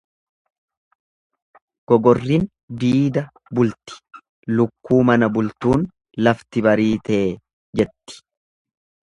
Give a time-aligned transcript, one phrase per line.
[1.91, 2.47] Gogorrin
[2.83, 3.23] diida
[3.59, 3.99] bulti
[4.55, 5.85] lukkuu mana bultuun
[6.31, 7.23] lafti bariitee?
[7.83, 8.19] jetti.